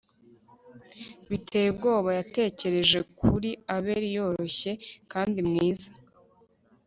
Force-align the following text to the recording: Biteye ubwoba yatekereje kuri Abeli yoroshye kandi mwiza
Biteye 1.29 1.67
ubwoba 1.73 2.09
yatekereje 2.19 2.99
kuri 3.19 3.49
Abeli 3.75 4.07
yoroshye 4.17 4.71
kandi 5.11 5.39
mwiza 5.49 5.89